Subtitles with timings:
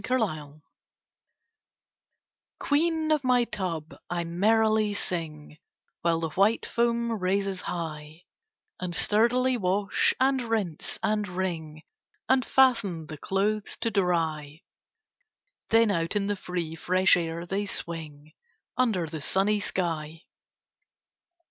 [0.03, 0.61] 8 Autoplay
[2.57, 5.59] Queen of my tub, I merrily sing,
[6.01, 8.23] While the white foam raises high,
[8.79, 11.83] And sturdily wash, and rinse, and wring,
[12.27, 14.63] And fasten the clothes to dry;
[15.69, 18.33] Then out in the free fresh air they swing,
[18.75, 20.23] Under the sunny sky.